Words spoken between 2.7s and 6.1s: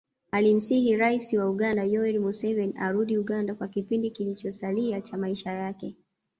arudi Uganda kwa kipindi kilichosalia cha maisha yake